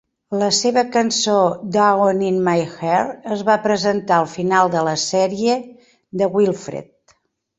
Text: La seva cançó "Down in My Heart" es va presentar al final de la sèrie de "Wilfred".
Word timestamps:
La 0.41 0.45
seva 0.59 0.83
cançó 0.93 1.33
"Down 1.75 2.23
in 2.29 2.39
My 2.47 2.63
Heart" 2.71 3.27
es 3.35 3.43
va 3.49 3.57
presentar 3.67 4.17
al 4.23 4.27
final 4.33 4.71
de 4.77 4.83
la 4.89 4.97
sèrie 5.03 5.59
de 6.23 6.33
"Wilfred". 6.39 7.17